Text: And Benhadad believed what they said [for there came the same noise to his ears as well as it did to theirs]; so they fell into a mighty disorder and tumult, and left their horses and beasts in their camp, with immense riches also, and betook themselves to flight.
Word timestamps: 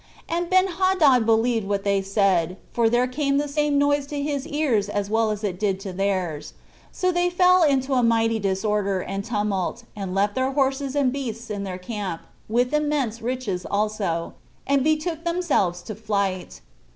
And 0.27 0.49
Benhadad 0.49 1.27
believed 1.27 1.67
what 1.67 1.83
they 1.83 2.01
said 2.01 2.57
[for 2.73 2.89
there 2.89 3.05
came 3.05 3.37
the 3.37 3.47
same 3.47 3.77
noise 3.77 4.07
to 4.07 4.19
his 4.19 4.47
ears 4.47 4.89
as 4.89 5.11
well 5.11 5.29
as 5.29 5.43
it 5.43 5.59
did 5.59 5.79
to 5.81 5.93
theirs]; 5.93 6.53
so 6.91 7.11
they 7.11 7.29
fell 7.29 7.61
into 7.61 7.93
a 7.93 8.01
mighty 8.01 8.39
disorder 8.39 9.01
and 9.01 9.23
tumult, 9.23 9.83
and 9.95 10.15
left 10.15 10.33
their 10.33 10.53
horses 10.53 10.95
and 10.95 11.13
beasts 11.13 11.51
in 11.51 11.65
their 11.65 11.77
camp, 11.77 12.21
with 12.49 12.73
immense 12.73 13.21
riches 13.21 13.63
also, 13.63 14.33
and 14.65 14.83
betook 14.83 15.23
themselves 15.23 15.83
to 15.83 15.93
flight. 15.93 16.61